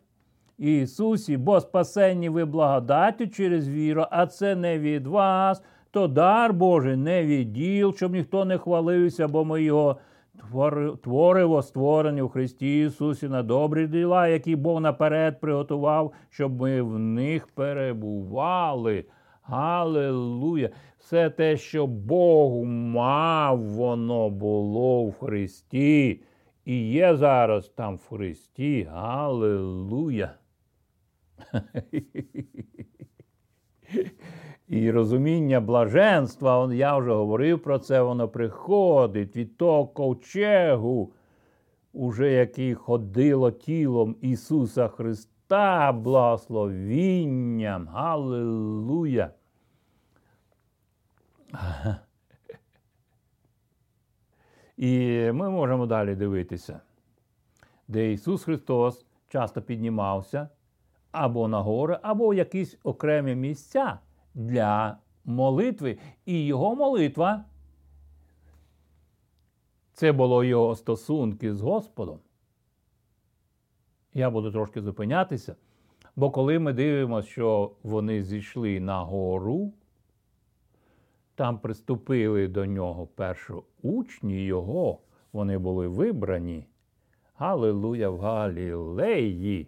Ісусі, 0.57 1.37
бо 1.37 1.61
спасенні 1.61 2.29
ви 2.29 2.45
благодаттю 2.45 3.27
через 3.27 3.69
віру, 3.69 4.05
а 4.11 4.27
це 4.27 4.55
не 4.55 4.79
від 4.79 5.07
вас, 5.07 5.63
то 5.91 6.07
дар 6.07 6.53
Божий 6.53 6.95
не 6.95 7.25
від 7.25 7.53
діл, 7.53 7.93
щоб 7.95 8.13
ніхто 8.13 8.45
не 8.45 8.57
хвалився, 8.57 9.27
бо 9.27 9.45
ми 9.45 9.63
його 9.63 9.97
твориво 11.03 11.61
створені 11.61 12.21
в 12.21 12.29
Христі 12.29 12.81
Ісусі 12.85 13.27
на 13.27 13.43
добрі 13.43 13.87
діла, 13.87 14.27
які 14.27 14.55
Бог 14.55 14.81
наперед 14.81 15.39
приготував, 15.39 16.13
щоб 16.29 16.61
ми 16.61 16.81
в 16.81 16.99
них 16.99 17.47
перебували. 17.47 19.05
Галилуя! 19.41 20.69
Все 20.97 21.29
те, 21.29 21.57
що 21.57 21.87
Бог 21.87 22.65
мав, 22.65 23.59
воно 23.59 24.29
було 24.29 25.05
в 25.05 25.13
Христі. 25.13 26.21
І 26.65 26.91
є 26.91 27.15
зараз 27.15 27.69
там 27.69 27.95
в 27.95 28.07
Христі. 28.07 28.87
Галилуя! 28.91 30.29
І 34.67 34.91
розуміння 34.91 35.61
блаженства, 35.61 36.73
я 36.73 36.97
вже 36.97 37.13
говорив 37.13 37.63
про 37.63 37.79
це, 37.79 38.01
воно 38.01 38.29
приходить 38.29 39.35
від 39.35 39.57
того 39.57 39.87
ковчегу, 39.87 41.13
уже 41.93 42.31
який 42.31 42.73
ходило 42.73 43.51
тілом 43.51 44.15
Ісуса 44.21 44.87
Христа, 44.87 45.91
благословінням. 45.91 47.87
Галилуя! 47.87 49.31
І 54.77 55.21
ми 55.33 55.49
можемо 55.49 55.85
далі 55.85 56.15
дивитися, 56.15 56.79
де 57.87 58.11
Ісус 58.11 58.43
Христос 58.43 59.05
часто 59.27 59.61
піднімався 59.61 60.49
або 61.11 61.47
на 61.47 61.61
гори, 61.61 61.99
або 62.01 62.27
в 62.27 62.33
якісь 62.33 62.77
окремі 62.83 63.35
місця 63.35 63.99
для 64.37 64.97
молитви. 65.25 65.97
І 66.25 66.45
його 66.45 66.75
молитва 66.75 67.45
це 69.93 70.11
було 70.11 70.43
його 70.43 70.75
стосунки 70.75 71.53
з 71.53 71.61
Господом. 71.61 72.19
Я 74.13 74.29
буду 74.29 74.51
трошки 74.51 74.81
зупинятися, 74.81 75.55
бо 76.15 76.31
коли 76.31 76.59
ми 76.59 76.73
дивимося, 76.73 77.29
що 77.29 77.71
вони 77.83 78.23
зійшли 78.23 78.79
на 78.79 79.03
гору, 79.03 79.73
там 81.35 81.59
приступили 81.59 82.47
до 82.47 82.65
нього 82.65 83.07
перші 83.07 83.53
учні 83.81 84.45
його, 84.45 84.99
вони 85.33 85.57
були 85.57 85.87
вибрані. 85.87 86.65
Галилуя 87.35 88.09
в 88.09 88.19
Галілеї. 88.19 89.67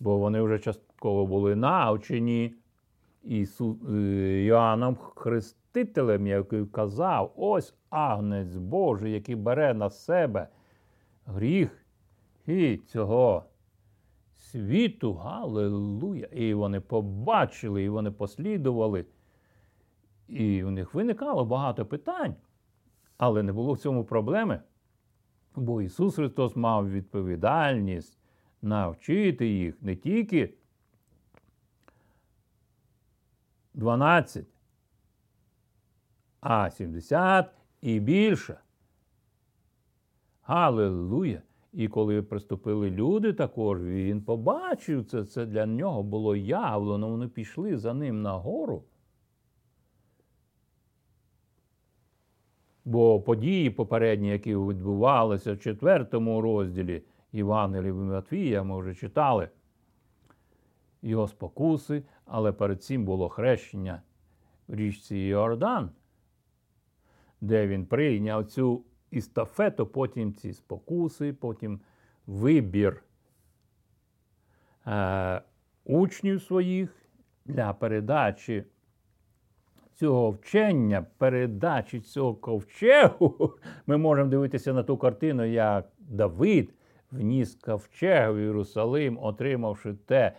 Бо 0.00 0.18
вони 0.18 0.40
вже 0.40 0.58
частково 0.96 1.26
були 1.26 1.56
навчені 1.56 2.54
Ісу... 3.22 3.78
Е, 3.90 4.44
Іоанном 4.44 4.96
Хрестителем, 4.96 6.26
який 6.26 6.66
казав, 6.66 7.32
ось 7.36 7.74
агнець 7.90 8.56
Божий, 8.56 9.12
який 9.12 9.34
бере 9.34 9.74
на 9.74 9.90
себе 9.90 10.48
гріх 11.26 11.86
і 12.46 12.76
цього 12.76 13.44
світу. 14.36 15.14
Галилуя! 15.14 16.26
І 16.32 16.54
вони 16.54 16.80
побачили, 16.80 17.82
і 17.82 17.88
вони 17.88 18.10
послідували. 18.10 19.06
І 20.28 20.64
у 20.64 20.70
них 20.70 20.94
виникало 20.94 21.44
багато 21.44 21.86
питань, 21.86 22.34
але 23.18 23.42
не 23.42 23.52
було 23.52 23.72
в 23.72 23.78
цьому 23.78 24.04
проблеми. 24.04 24.60
Бо 25.56 25.82
Ісус 25.82 26.16
Христос 26.16 26.56
мав 26.56 26.90
відповідальність 26.90 28.18
навчити 28.62 29.48
їх 29.48 29.82
не 29.82 29.96
тільки 29.96 30.54
12, 33.76 34.46
а 36.40 36.70
70 36.70 37.50
і 37.80 38.00
більше. 38.00 38.60
Галилуя! 40.42 41.42
І 41.72 41.88
коли 41.88 42.22
приступили 42.22 42.90
люди, 42.90 43.32
також 43.32 43.82
він 43.82 44.22
побачив 44.22 45.04
це, 45.04 45.24
це 45.24 45.46
для 45.46 45.66
нього 45.66 46.02
було 46.02 46.36
явлено. 46.36 47.08
Вони 47.08 47.28
пішли 47.28 47.76
за 47.76 47.94
ним 47.94 48.22
на 48.22 48.32
гору. 48.32 48.84
Бо 52.84 53.20
події 53.20 53.70
попередні, 53.70 54.28
які 54.28 54.56
відбувалися 54.56 55.52
в 55.52 55.58
четвертому 55.58 56.40
розділі 56.40 57.02
Євангелії 57.32 57.92
Матвія, 57.92 58.62
ми 58.62 58.80
вже 58.80 58.94
читали 58.94 59.48
його 61.02 61.28
спокуси, 61.28 62.02
але 62.26 62.52
перед 62.52 62.82
цим 62.82 63.04
було 63.04 63.28
хрещення 63.28 64.02
в 64.68 64.74
річці 64.74 65.16
Йордан, 65.16 65.90
де 67.40 67.66
він 67.66 67.86
прийняв 67.86 68.44
цю 68.44 68.84
істафету, 69.10 69.86
потім 69.86 70.34
ці 70.34 70.52
спокуси, 70.52 71.32
потім 71.32 71.80
вибір 72.26 73.02
е, 74.86 75.42
учнів 75.84 76.42
своїх 76.42 76.96
для 77.44 77.72
передачі 77.72 78.64
цього 79.94 80.30
вчення, 80.30 81.06
передачі 81.18 82.00
цього 82.00 82.34
ковчегу. 82.34 83.52
Ми 83.86 83.96
можемо 83.96 84.30
дивитися 84.30 84.72
на 84.72 84.82
ту 84.82 84.96
картину, 84.96 85.44
як 85.44 85.88
Давид 85.98 86.74
вніс 87.10 87.54
ковчег 87.54 88.32
в 88.32 88.40
Єрусалим, 88.40 89.18
отримавши 89.22 89.94
те. 89.94 90.32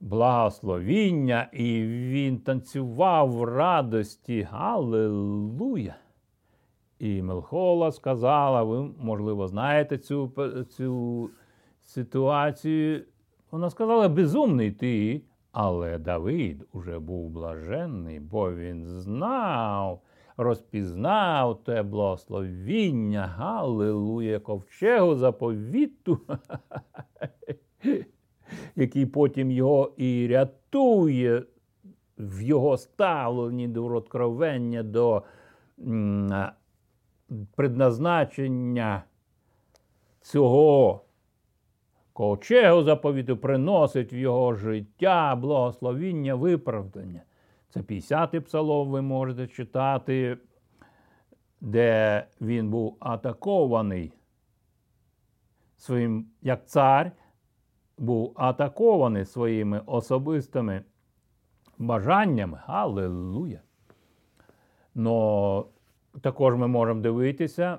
Благословіння, 0.00 1.48
і 1.52 1.82
він 1.82 2.38
танцював 2.38 3.30
в 3.30 3.44
радості. 3.44 4.48
Аллилуйя! 4.52 5.96
І 6.98 7.22
Мелхола 7.22 7.92
сказала, 7.92 8.62
ви, 8.62 8.90
можливо, 8.98 9.48
знаєте 9.48 9.98
цю 9.98 10.32
цю 10.68 11.30
ситуацію. 11.82 13.04
Вона 13.50 13.70
сказала, 13.70 14.08
безумний 14.08 14.72
ти. 14.72 15.22
Але 15.58 15.98
Давид 15.98 16.64
уже 16.72 16.98
був 16.98 17.30
блаженний, 17.30 18.20
бо 18.20 18.54
він 18.54 18.86
знав, 18.86 20.02
розпізнав 20.36 21.64
те 21.64 21.82
благословіння, 21.82 23.26
Галилуя, 23.26 24.38
ковчегу 24.38 25.14
заповіту, 25.14 26.20
який 28.76 29.06
потім 29.06 29.50
його 29.50 29.92
і 29.96 30.26
рятує 30.26 31.42
в 32.18 32.42
його 32.42 32.76
ставленні 32.76 33.68
до 33.68 33.84
откровення, 33.84 34.82
до 34.82 35.22
предназначення 37.56 39.02
цього 40.20 41.04
ковчегу 42.12 42.82
заповіту 42.82 43.36
приносить 43.36 44.12
в 44.12 44.14
його 44.14 44.54
життя 44.54 45.36
благословіння, 45.36 46.34
виправдання. 46.34 47.22
Це 47.68 47.80
50-й 47.80 48.40
псалом 48.40 48.90
ви 48.90 49.02
можете 49.02 49.46
читати, 49.46 50.38
де 51.60 52.24
він 52.40 52.70
був 52.70 52.96
атакований 53.00 54.12
своїм, 55.76 56.26
як 56.42 56.66
цар, 56.66 57.12
був 57.98 58.32
атакований 58.36 59.24
своїми 59.24 59.82
особистими 59.86 60.84
бажаннями. 61.78 62.60
Аллилуйя. 62.66 63.60
Но 64.94 65.66
також 66.20 66.54
ми 66.54 66.66
можемо 66.66 67.00
дивитися. 67.00 67.78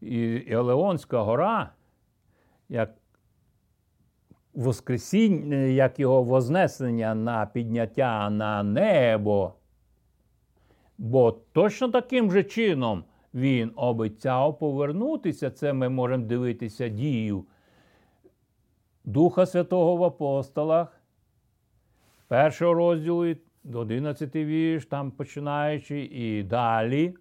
І 0.00 0.44
Елеонська 0.48 1.22
гора, 1.22 1.72
як 2.68 2.94
Воскресіння, 4.54 5.56
як 5.56 6.00
його 6.00 6.22
вознесення 6.22 7.14
на 7.14 7.46
підняття 7.46 8.30
на 8.30 8.62
небо. 8.62 9.54
Бо 10.98 11.32
точно 11.32 11.88
таким 11.88 12.32
же 12.32 12.44
чином 12.44 13.04
він 13.38 13.72
обіцяв 13.76 14.58
повернутися. 14.58 15.50
Це 15.50 15.72
ми 15.72 15.88
можемо 15.88 16.24
дивитися 16.24 16.88
дію 16.88 17.44
Духа 19.04 19.46
Святого 19.46 19.96
в 19.96 20.04
апостолах, 20.04 21.00
першого 22.28 22.74
розділу, 22.74 23.34
11 23.74 24.36
вірш, 24.36 24.86
там 24.86 25.10
починаючи, 25.10 26.00
і 26.00 26.42
далі, 26.42 27.14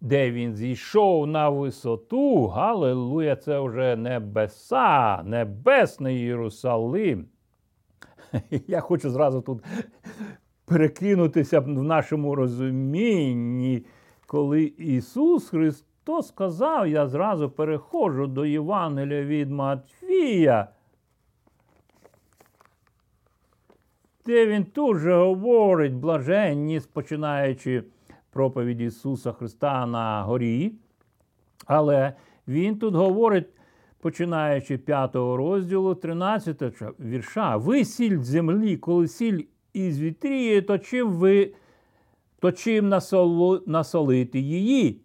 де 0.00 0.30
він 0.30 0.54
зійшов 0.54 1.26
на 1.26 1.48
висоту, 1.48 2.46
Галилуя, 2.46 3.36
це 3.36 3.60
вже 3.60 3.96
небеса, 3.96 5.22
небесний 5.22 6.20
Єрусалим. 6.20 7.28
Я 8.66 8.80
хочу 8.80 9.10
зразу 9.10 9.40
тут 9.40 9.62
перекинутися 10.64 11.60
в 11.60 11.68
нашому 11.68 12.34
розумінні, 12.34 13.84
коли 14.30 14.62
Ісус 14.62 15.48
Христос 15.48 16.28
сказав, 16.28 16.88
я 16.88 17.08
зразу 17.08 17.50
переходжу 17.50 18.26
до 18.26 18.46
Євангелія 18.46 19.24
від 19.24 19.50
Матфія. 19.50 20.68
Де 24.26 24.46
він 24.46 24.64
тут 24.64 24.98
же 24.98 25.14
говорить 25.14 25.94
блаженні, 25.94 26.80
починаючи 26.92 27.84
проповідь 28.30 28.80
Ісуса 28.80 29.32
Христа 29.32 29.86
на 29.86 30.22
горі. 30.22 30.74
Але 31.66 32.12
Він 32.48 32.78
тут 32.78 32.94
говорить, 32.94 33.48
починаючи 34.00 34.78
5 34.78 35.14
розділу 35.14 35.94
13 35.94 36.62
вірша, 37.00 37.56
ви 37.56 37.84
сіль 37.84 38.18
землі, 38.18 38.76
коли 38.76 39.08
сіль 39.08 39.42
із 39.72 40.00
вітріє, 40.00 40.62
то 40.62 40.78
чим 40.78 41.12
ви 41.12 41.54
то 42.40 42.52
чим 42.52 42.88
насолу, 42.88 43.62
насолити 43.66 44.40
її? 44.40 45.00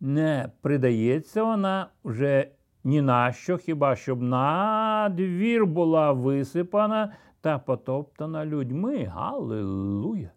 Не 0.00 0.50
придається 0.60 1.44
вона 1.44 1.90
вже 2.04 2.48
ні 2.84 3.02
на 3.02 3.32
що, 3.32 3.56
хіба 3.56 3.96
щоб 3.96 4.22
на 4.22 5.08
двір 5.16 5.66
була 5.66 6.12
висипана 6.12 7.12
та 7.40 7.58
потоптана 7.58 8.46
людьми. 8.46 9.04
Галилуя! 9.04 10.30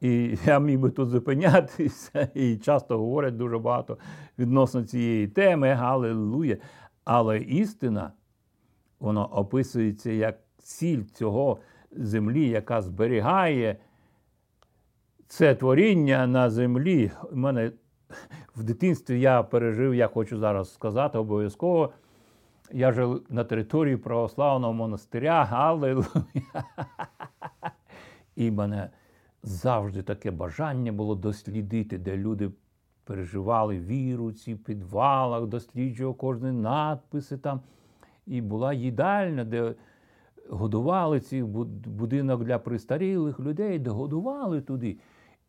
І 0.00 0.38
я 0.46 0.58
міг 0.58 0.78
би 0.78 0.90
тут 0.90 1.08
зупинятися, 1.08 2.28
і 2.34 2.56
часто 2.56 2.98
говорять 2.98 3.36
дуже 3.36 3.58
багато 3.58 3.98
відносно 4.38 4.82
цієї 4.82 5.28
теми, 5.28 5.72
Галилуя. 5.72 6.56
Але 7.04 7.38
істина, 7.38 8.12
вона 9.00 9.24
описується 9.24 10.10
як 10.10 10.38
ціль 10.58 11.02
цього 11.02 11.58
землі, 11.90 12.48
яка 12.48 12.82
зберігає 12.82 13.76
це 15.32 15.54
творіння 15.54 16.26
на 16.26 16.50
землі. 16.50 17.10
У 17.32 17.36
мене 17.36 17.72
в 18.56 18.62
дитинстві 18.62 19.20
я 19.20 19.42
пережив, 19.42 19.94
я 19.94 20.08
хочу 20.08 20.38
зараз 20.38 20.74
сказати, 20.74 21.18
обов'язково. 21.18 21.92
Я 22.72 22.92
жив 22.92 23.22
на 23.28 23.44
території 23.44 23.96
православного 23.96 24.72
монастиря, 24.72 25.48
Аллилуйя. 25.52 26.64
І 28.36 28.50
мене 28.50 28.90
завжди 29.42 30.02
таке 30.02 30.30
бажання 30.30 30.92
було 30.92 31.14
дослідити, 31.14 31.98
де 31.98 32.16
люди 32.16 32.50
переживали 33.04 33.78
віру 33.78 34.32
ці 34.32 34.54
підвалах, 34.54 35.46
досліджував 35.46 36.14
кожні 36.14 36.52
надписи 36.52 37.36
там. 37.36 37.60
І 38.26 38.40
була 38.40 38.72
їдальня, 38.72 39.44
де 39.44 39.74
годували 40.50 41.20
ці 41.20 41.42
будинок 41.42 42.44
для 42.44 42.58
престарілих 42.58 43.40
людей, 43.40 43.78
де 43.78 43.90
годували 43.90 44.60
туди. 44.60 44.98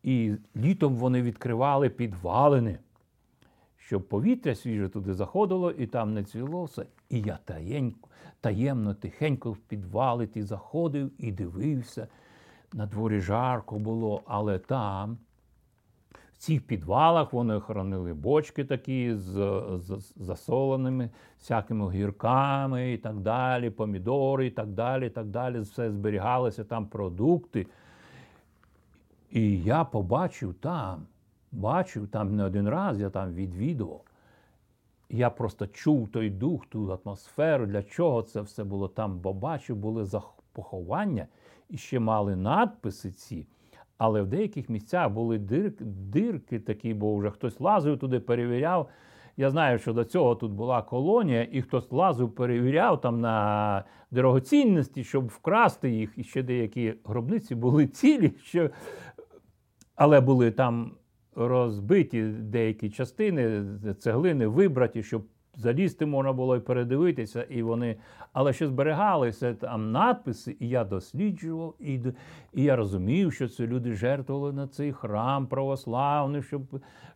І 0.04 0.32
літом 0.56 0.94
вони 0.94 1.22
відкривали 1.22 1.88
підвалини, 1.88 2.78
щоб 3.76 4.08
повітря 4.08 4.54
свіже 4.54 4.88
туди 4.88 5.14
заходило 5.14 5.70
і 5.70 5.86
там 5.86 6.14
не 6.14 6.24
цвіло 6.24 6.64
все. 6.64 6.86
І 7.10 7.20
я 7.20 7.38
таєнько, 7.44 8.08
таємно, 8.40 8.94
тихенько 8.94 9.52
в 9.52 9.56
підвали 9.56 10.26
ті 10.26 10.42
заходив 10.42 11.10
і 11.18 11.32
дивився. 11.32 12.08
На 12.72 12.86
дворі 12.86 13.20
жарко 13.20 13.78
було, 13.78 14.22
але 14.26 14.58
там, 14.58 15.18
в 16.32 16.36
цих 16.36 16.66
підвалах, 16.66 17.32
вони 17.32 17.60
хранили 17.60 18.14
бочки 18.14 18.64
такі 18.64 19.14
з, 19.14 19.62
з 19.78 20.12
засоленими 20.16 21.10
всякими 21.40 21.84
огірками 21.84 22.92
і 22.92 22.98
так 22.98 23.16
далі, 23.20 23.70
помідори 23.70 24.46
і 24.46 24.50
так 24.50 24.68
далі. 24.68 25.06
і 25.06 25.10
так 25.10 25.26
далі. 25.26 25.60
Все 25.60 25.90
зберігалося 25.90 26.64
там 26.64 26.86
продукти. 26.86 27.66
І 29.34 29.62
я 29.62 29.84
побачив 29.84 30.54
там, 30.54 31.06
бачив 31.52 32.08
там 32.08 32.36
не 32.36 32.44
один 32.44 32.68
раз, 32.68 33.00
я 33.00 33.10
там 33.10 33.34
відвідував. 33.34 34.00
Я 35.10 35.30
просто 35.30 35.66
чув 35.66 36.08
той 36.08 36.30
дух, 36.30 36.66
ту 36.66 37.00
атмосферу, 37.04 37.66
для 37.66 37.82
чого 37.82 38.22
це 38.22 38.40
все 38.40 38.64
було 38.64 38.88
там, 38.88 39.18
бо 39.18 39.32
бачив, 39.32 39.76
були 39.76 40.10
поховання 40.52 41.26
і 41.70 41.76
ще 41.76 42.00
мали 42.00 42.36
надписи 42.36 43.10
ці. 43.10 43.46
Але 43.98 44.22
в 44.22 44.26
деяких 44.26 44.68
місцях 44.68 45.10
були 45.10 45.38
дирки, 45.38 45.84
дирки 45.84 46.60
такі, 46.60 46.94
бо 46.94 47.16
вже 47.16 47.30
хтось 47.30 47.60
лазив 47.60 47.98
туди, 47.98 48.20
перевіряв. 48.20 48.88
Я 49.36 49.50
знаю, 49.50 49.78
що 49.78 49.92
до 49.92 50.04
цього 50.04 50.34
тут 50.34 50.52
була 50.52 50.82
колонія, 50.82 51.48
і 51.52 51.62
хтось 51.62 51.92
лазив, 51.92 52.34
перевіряв 52.34 53.00
там 53.00 53.20
на 53.20 53.84
дорогоцінності, 54.10 55.04
щоб 55.04 55.26
вкрасти 55.26 55.90
їх. 55.90 56.12
І 56.16 56.24
ще 56.24 56.42
деякі 56.42 56.94
гробниці 57.04 57.54
були 57.54 57.86
цілі, 57.86 58.32
що... 58.42 58.70
але 59.96 60.20
були 60.20 60.50
там 60.50 60.92
розбиті 61.36 62.22
деякі 62.22 62.90
частини, 62.90 63.64
цеглини 63.98 64.46
вибраті, 64.46 65.02
щоб 65.02 65.24
залізти 65.56 66.06
можна 66.06 66.32
було 66.32 66.56
і 66.56 66.60
передивитися, 66.60 67.42
і 67.42 67.62
вони, 67.62 67.96
але 68.32 68.52
ще 68.52 68.66
зберігалися 68.66 69.54
там 69.54 69.92
надписи, 69.92 70.56
і 70.60 70.68
я 70.68 70.84
досліджував, 70.84 71.74
і 71.78 72.00
і 72.52 72.62
я 72.62 72.76
розумів, 72.76 73.32
що 73.32 73.48
це 73.48 73.66
люди 73.66 73.92
жертвували 73.92 74.52
на 74.52 74.68
цей 74.68 74.92
храм 74.92 75.46
православний, 75.46 76.42
щоб, 76.42 76.62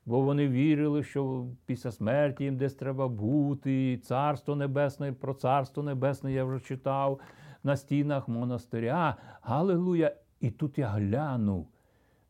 бо 0.06 0.20
вони 0.20 0.48
вірили, 0.48 1.02
що 1.02 1.46
після 1.66 1.90
смерті 1.90 2.44
їм 2.44 2.56
десь 2.56 2.74
треба 2.74 3.08
бути. 3.08 3.92
І 3.92 3.96
Царство 3.96 4.56
Небесне, 4.56 5.12
про 5.12 5.34
Царство 5.34 5.82
Небесне 5.82 6.32
я 6.32 6.44
вже 6.44 6.60
читав 6.60 7.20
на 7.64 7.76
стінах 7.76 8.28
монастиря. 8.28 9.16
Галилуя! 9.42 10.12
І 10.40 10.50
тут 10.50 10.78
я 10.78 10.86
глянув 10.88 11.68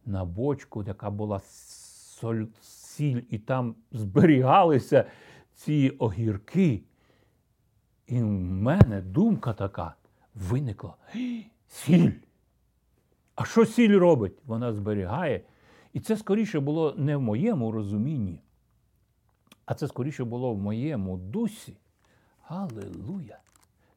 на 0.08 0.24
бочку, 0.24 0.82
яка 0.82 1.10
була 1.10 1.40
сіль, 2.60 3.22
і 3.30 3.38
там 3.38 3.74
зберігалися 3.92 5.04
ці 5.54 5.90
огірки. 5.98 6.82
І 8.06 8.22
в 8.22 8.26
мене 8.26 9.00
думка 9.00 9.52
така 9.52 9.94
виникла. 10.34 10.96
Сіль. 11.68 12.10
А 13.34 13.44
що 13.44 13.66
сіль 13.66 13.98
робить? 13.98 14.38
Вона 14.44 14.72
зберігає. 14.72 15.44
І 15.92 16.00
це 16.00 16.16
скоріше 16.16 16.60
було 16.60 16.94
не 16.96 17.16
в 17.16 17.20
моєму 17.20 17.72
розумінні, 17.72 18.40
а 19.66 19.74
це 19.74 19.88
скоріше 19.88 20.24
було 20.24 20.54
в 20.54 20.58
моєму 20.58 21.16
дусі. 21.16 21.76
Аллилуйя! 22.46 23.38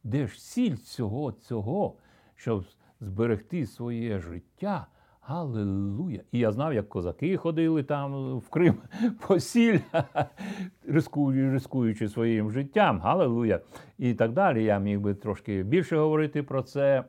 Де 0.04 0.28
ж 0.28 0.42
сіль 0.42 0.76
цього, 0.76 1.32
цього, 1.32 1.96
щоб 2.36 2.66
зберегти 3.00 3.68
своє 3.68 4.20
життя? 4.20 4.88
Аллилуйя! 5.22 6.22
І 6.32 6.40
я 6.40 6.52
знав, 6.52 6.74
як 6.74 6.90
козаки 6.90 7.38
ходили 7.38 7.84
там 7.84 8.38
в 8.40 8.50
Крим 8.50 8.76
по 9.28 9.40
сіль, 9.40 9.80
рискуючи 10.88 12.10
своїм 12.10 12.52
життям. 12.52 13.00
Галилуя! 13.00 13.60
І 13.98 14.14
так 14.14 14.32
далі. 14.32 14.64
Я 14.64 14.80
міг 14.80 15.00
би 15.00 15.14
трошки 15.14 15.64
більше 15.64 15.98
говорити 15.98 16.44
про 16.44 16.62
це, 16.62 17.04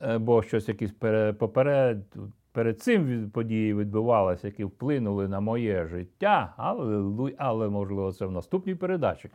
е, 0.00 0.18
бо 0.18 0.42
щось 0.42 0.68
якісь 0.68 0.92
поперед. 1.38 2.16
Перед 2.52 2.80
цим 2.80 3.30
події 3.30 3.74
відбувалися, 3.74 4.46
які 4.46 4.64
вплинули 4.64 5.28
на 5.28 5.40
моє 5.40 5.86
життя, 5.86 6.54
але, 6.56 7.32
але 7.38 7.68
можливо, 7.68 8.12
це 8.12 8.26
в 8.26 8.32
наступній 8.32 8.74
передачі. 8.74 9.30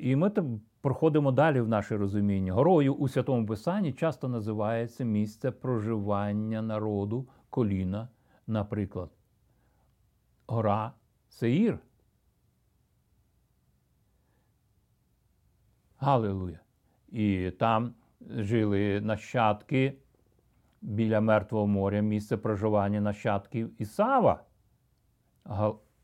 І 0.00 0.16
ми 0.16 0.30
там 0.30 0.60
проходимо 0.84 1.32
далі 1.32 1.60
в 1.60 1.68
наше 1.68 1.96
розуміння. 1.96 2.52
Горою 2.52 2.94
у 2.94 3.08
Святому 3.08 3.46
Писанні 3.46 3.92
часто 3.92 4.28
називається 4.28 5.04
місце 5.04 5.50
проживання 5.50 6.62
народу 6.62 7.28
коліна, 7.50 8.08
наприклад, 8.46 9.10
гора 10.46 10.92
Сеїр. 11.28 11.78
Галилуя. 15.96 16.58
І 17.08 17.50
там 17.50 17.94
жили 18.30 19.00
нащадки 19.00 19.98
біля 20.82 21.20
Мертвого 21.20 21.66
моря, 21.66 22.00
місце 22.00 22.36
проживання 22.36 23.00
нащадків 23.00 23.82
Ісава. 23.82 24.44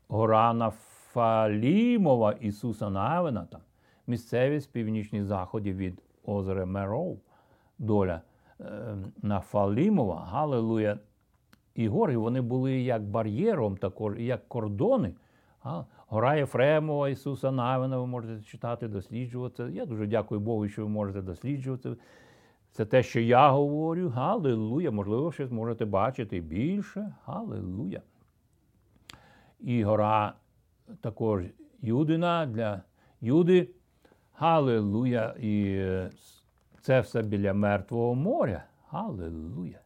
Гора 0.07 0.53
Нафалімова 0.53 2.31
Ісуса 2.31 2.89
Навина, 2.89 3.45
там, 3.45 3.61
місцевість 4.07 4.71
північний 4.71 5.23
заході 5.23 5.73
від 5.73 6.01
озера 6.25 6.65
Мероу, 6.65 7.17
доля 7.79 8.21
е, 8.59 8.95
Нафалімова, 9.21 10.25
Галилуя. 10.25 10.97
І 11.75 11.87
гори 11.87 12.17
вони 12.17 12.41
були 12.41 12.81
як 12.81 13.03
бар'єром, 13.03 13.77
також, 13.77 14.19
як 14.19 14.47
кордони. 14.47 15.13
А? 15.63 15.83
Гора 16.07 16.35
Єфремова, 16.35 17.09
Ісуса 17.09 17.51
Навина, 17.51 17.99
ви 17.99 18.07
можете 18.07 18.43
читати, 18.43 18.87
досліджувати. 18.87 19.63
Я 19.63 19.85
дуже 19.85 20.07
дякую 20.07 20.41
Богу, 20.41 20.67
що 20.67 20.81
ви 20.81 20.89
можете 20.89 21.21
досліджувати. 21.21 21.95
Це 22.71 22.85
те, 22.85 23.03
що 23.03 23.19
я 23.19 23.49
говорю. 23.49 24.09
Галилуя. 24.09 24.91
Можливо, 24.91 25.31
щось 25.31 25.51
можете 25.51 25.85
бачити 25.85 26.39
більше. 26.39 27.13
Галилуя. 27.25 28.01
І 29.59 29.83
гора 29.83 30.33
також 31.01 31.43
Юдина 31.81 32.45
для 32.45 32.81
Юди. 33.21 33.69
Галилуя. 34.41 35.35
І 35.39 35.85
це 36.81 36.99
все 36.99 37.21
біля 37.21 37.53
Мертвого 37.53 38.15
моря. 38.15 38.63
Галилуя. 38.89 39.79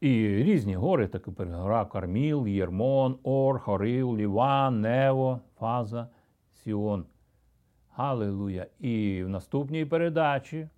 І 0.00 0.26
різні 0.28 0.74
гори, 0.74 1.08
такі 1.08 1.30
гора 1.30 1.84
Карміл, 1.84 2.46
Єрмон, 2.46 3.18
Ор, 3.22 3.58
Хорил, 3.58 4.16
Ліван, 4.16 4.80
Нево, 4.80 5.40
Фаза, 5.58 6.08
Сіон. 6.52 7.04
Галилуя! 7.90 8.66
І 8.80 9.22
в 9.24 9.28
наступній 9.28 9.84
передачі 9.84 10.68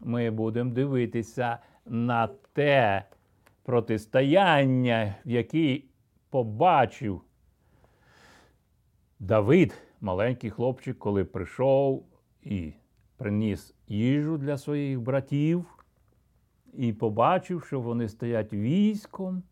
ми 0.00 0.30
будемо 0.30 0.70
дивитися 0.70 1.58
на 1.86 2.28
те 2.52 3.04
протистояння, 3.62 5.14
в 5.26 5.30
якій 5.30 5.84
побачив 6.30 7.20
Давид, 9.20 9.87
маленький 10.00 10.50
хлопчик, 10.50 10.98
коли 10.98 11.24
прийшов 11.24 12.06
і 12.42 12.72
приніс 13.16 13.74
їжу 13.88 14.38
для 14.38 14.58
своїх 14.58 15.00
братів, 15.00 15.64
і 16.74 16.92
побачив, 16.92 17.64
що 17.64 17.80
вони 17.80 18.08
стоять 18.08 18.52
військом 18.52 19.42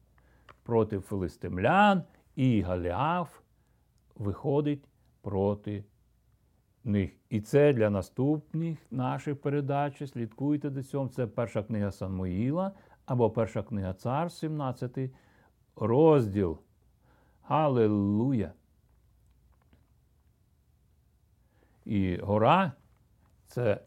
проти 0.62 0.98
филистимлян, 0.98 2.02
і 2.37 2.61
Галіаф 2.61 3.40
виходить 4.14 4.88
проти 5.22 5.85
них. 6.85 7.11
І 7.30 7.40
це 7.40 7.72
для 7.72 7.90
наступних 7.90 8.78
наших 8.90 9.40
передач. 9.40 10.11
Слідкуйте 10.11 10.70
до 10.70 10.82
цього. 10.82 11.09
Це 11.09 11.26
перша 11.26 11.62
книга 11.62 11.92
Самуїла 11.92 12.72
або 13.06 13.30
перша 13.30 13.62
книга 13.62 13.94
Цар, 13.94 14.32
17 14.32 14.98
розділ. 15.76 16.59
Аллилуйя! 17.42 18.52
І 21.87 22.16
гора 22.16 22.72
це 23.46 23.81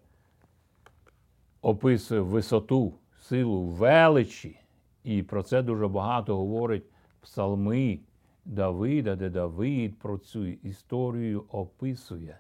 описує 1.62 2.22
висоту, 2.22 2.94
силу 3.20 3.64
величі. 3.64 4.60
І 5.04 5.24
про 5.24 5.44
це 5.44 5.62
дуже 5.62 5.88
багато 5.88 6.38
говорить 6.38 6.86
псалми 7.22 8.00
Давида, 8.46 9.16
де 9.16 9.30
Давид 9.30 10.00
про 10.00 10.18
цю 10.18 10.46
історію 10.46 11.46
описує. 11.52 12.40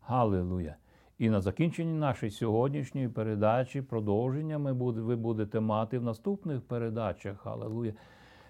Галилуя! 0.00 0.74
І 1.18 1.30
на 1.30 1.40
закінченні 1.40 1.98
нашої 1.98 2.32
сьогоднішньої 2.32 3.08
передачі 3.08 3.82
продовження 3.82 4.58
ми 4.58 4.74
буде, 4.74 5.00
ви 5.00 5.16
будете 5.16 5.60
мати 5.60 5.98
в 5.98 6.02
наступних 6.02 6.62
передачах. 6.62 7.46
Галилуя! 7.46 7.92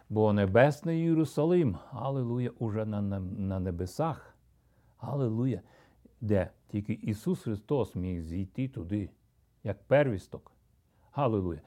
Бо 0.08 0.32
Небесний 0.32 1.00
Єрусалим, 1.00 1.76
Галилуя, 1.90 2.50
уже 2.58 2.84
на, 2.84 3.02
на, 3.02 3.20
на 3.20 3.60
небесах. 3.60 4.34
Галилуя! 4.98 5.60
Де 6.20 6.50
тільки 6.68 6.92
Ісус 6.92 7.42
Христос 7.42 7.94
міг 7.94 8.20
зійти 8.20 8.68
туди, 8.68 9.10
як 9.64 9.82
первісток. 9.82 10.52
Галилуя! 11.12 11.60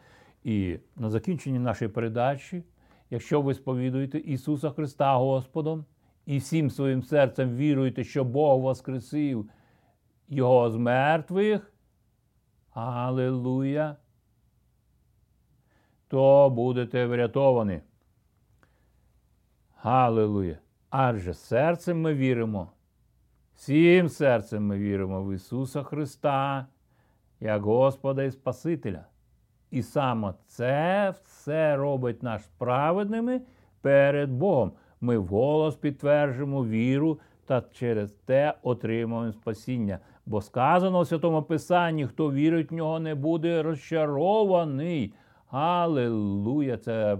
І 0.44 0.80
на 0.96 1.10
закінченні 1.10 1.60
нашої 1.60 1.92
передачі, 1.92 2.64
якщо 3.10 3.42
ви 3.42 3.54
сповідуєте 3.54 4.18
Ісуса 4.18 4.70
Христа 4.70 5.16
Господом 5.16 5.86
і 6.26 6.38
всім 6.38 6.70
своїм 6.70 7.04
серцем 7.04 7.56
віруєте, 7.56 8.04
що 8.04 8.24
Бог 8.24 8.62
Воскресив 8.62 9.50
його 10.28 10.72
з 10.72 10.76
мертвих. 10.76 11.74
Аллилуйя. 12.72 13.96
То 16.08 16.50
будете 16.50 17.06
врятовані. 17.06 17.82
Галилуя. 19.76 20.58
Адже 20.90 21.34
серцем 21.34 22.02
ми 22.02 22.14
віримо. 22.14 22.72
Всім 23.60 24.10
серцем 24.10 24.65
ми 24.65 24.78
віримо 24.78 25.24
в 25.24 25.34
Ісуса 25.34 25.84
Христа, 25.84 26.65
як 27.39 27.62
Господа 27.62 28.24
і 28.24 28.32
Спасителя. 28.32 29.06
І 29.72 29.84
саме 29.84 30.34
це 30.45 31.13
все 31.24 31.78
робить 31.78 32.24
нас 32.24 32.50
праведними 32.58 33.41
перед 33.82 34.32
Богом. 34.32 34.72
Ми 35.02 35.17
вголос 35.17 35.76
підтверджуємо 35.76 36.65
віру 36.65 37.19
та 37.45 37.62
через 37.62 38.12
те 38.12 38.54
отримуємо 38.63 39.34
спасіння. 39.34 40.00
Бо 40.26 40.41
сказано 40.41 41.02
в 41.02 41.08
Святому 41.08 41.43
Писанні, 41.43 42.08
хто 42.08 42.32
вірить 42.32 42.72
в 42.72 42.76
нього, 42.76 43.00
не 43.00 43.15
буде 43.15 43.63
розчарований. 43.63 45.13
Аллилуйя! 45.50 46.78
Це 46.78 47.17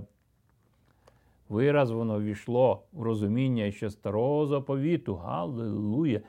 вираз 1.50 1.92
воно 1.92 2.22
війшло 2.22 2.84
в 2.94 3.02
розуміння 3.02 3.72
ще 3.72 3.90
старого 3.90 4.46
заповіту. 4.46 5.16
Галилуя! 5.16 6.20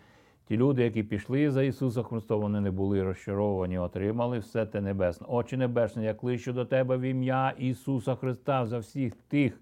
Ті 0.49 0.57
люди, 0.57 0.83
які 0.83 1.03
пішли 1.03 1.51
за 1.51 1.63
Ісуса 1.63 2.03
Христа, 2.03 2.35
вони 2.35 2.61
не 2.61 2.71
були 2.71 3.03
розчаровані, 3.03 3.79
отримали 3.79 4.39
все 4.39 4.67
те 4.67 4.81
небесне. 4.81 5.27
Очі 5.31 5.57
небесне, 5.57 6.05
я 6.05 6.15
кличу 6.15 6.53
до 6.53 6.65
тебе 6.65 6.97
в 6.97 7.01
ім'я 7.01 7.55
Ісуса 7.59 8.15
Христа 8.15 8.67
за 8.67 8.79
всіх 8.79 9.15
тих 9.29 9.61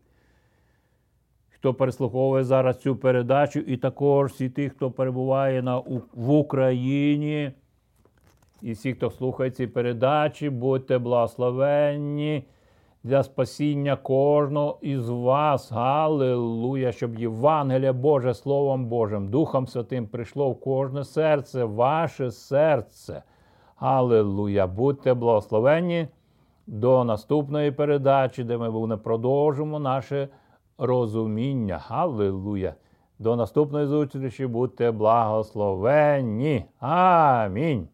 хто 1.58 1.74
переслуховує 1.74 2.44
зараз 2.44 2.78
цю 2.78 2.96
передачу, 2.96 3.60
і 3.60 3.76
також 3.76 4.32
всі 4.32 4.50
ті, 4.50 4.68
хто 4.68 4.90
перебуває 4.90 5.62
на, 5.62 5.78
в 6.14 6.30
Україні. 6.30 7.52
І 8.62 8.72
всі, 8.72 8.92
хто 8.92 9.10
слухає 9.10 9.50
ці 9.50 9.66
передачі, 9.66 10.50
будьте 10.50 10.98
благословенні 10.98 12.44
для 13.02 13.22
спасіння 13.22 13.96
кожного 13.96 14.78
із 14.82 15.08
вас. 15.08 15.72
Галилуя! 15.72 16.92
Щоб 16.92 17.18
Євангелія 17.18 17.92
Боже 17.92 18.34
Словом 18.34 18.86
Божим, 18.86 19.28
Духом 19.28 19.66
Святим 19.66 20.06
прийшло 20.06 20.50
в 20.50 20.60
кожне 20.60 21.04
серце, 21.04 21.64
ваше 21.64 22.30
серце. 22.30 23.22
Галилуя! 23.76 24.66
Будьте 24.66 25.14
благословенні 25.14 26.08
до 26.66 27.04
наступної 27.04 27.70
передачі, 27.70 28.44
де 28.44 28.58
ми 28.58 28.96
продовжимо 28.96 29.78
наше 29.78 30.28
розуміння. 30.78 31.80
Галилуя! 31.86 32.74
До 33.18 33.36
наступної 33.36 33.86
зустрічі 33.86 34.46
будьте 34.46 34.90
благословенні. 34.90 36.64
Амінь. 36.80 37.88